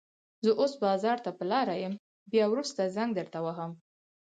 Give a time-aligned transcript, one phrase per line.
[0.45, 1.93] زه اوس بازار ته په لاره يم،
[2.31, 3.71] بيا وروسته زنګ درته وهم.